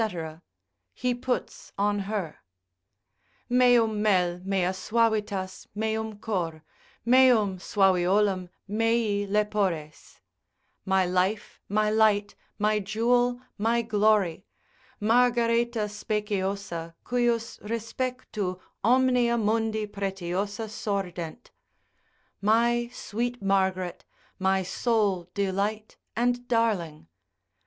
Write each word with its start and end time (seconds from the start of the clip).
he 0.95 1.13
puts 1.13 1.71
on 1.77 1.99
her. 1.99 2.37
Meum 3.47 4.01
mel, 4.01 4.41
mea 4.43 4.69
suavitas, 4.73 5.67
meum 5.75 6.17
cor, 6.17 6.63
Meum 7.05 7.59
suaviolum, 7.59 8.49
mei 8.67 9.27
lepores, 9.29 10.19
my 10.85 11.05
life, 11.05 11.59
my 11.69 11.91
light, 11.91 12.33
my 12.57 12.79
jewel, 12.79 13.39
my 13.59 13.83
glory, 13.83 14.43
Margareta 14.99 15.87
speciosa, 15.87 16.95
cujus 17.05 17.59
respectu 17.59 18.59
omnia 18.83 19.37
mundi 19.37 19.85
pretiosa 19.85 20.67
sordent, 20.67 21.51
my 22.41 22.89
sweet 22.91 23.39
Margaret, 23.39 24.03
my 24.39 24.63
sole 24.63 25.29
delight 25.35 25.97
and 26.15 26.47
darling. 26.47 27.05